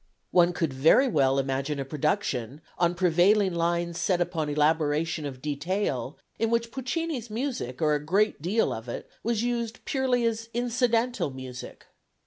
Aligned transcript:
One 0.31 0.51
could 0.51 0.73
very 0.73 1.07
well 1.07 1.37
imagine 1.37 1.79
a 1.79 1.85
production, 1.85 2.61
on 2.79 2.95
prevailing 2.95 3.53
lines 3.53 3.99
set 3.99 4.19
upon 4.19 4.49
elaboration 4.49 5.27
of 5.27 5.43
detail, 5.43 6.17
in 6.39 6.49
which 6.49 6.71
Puccini's 6.71 7.29
music, 7.29 7.83
or 7.83 7.93
a 7.93 8.03
great 8.03 8.41
deal 8.41 8.73
of 8.73 8.89
it, 8.89 9.07
was 9.21 9.43
used 9.43 9.85
purely 9.85 10.25
as 10.25 10.49
incidental 10.55 11.29
music. 11.29 11.85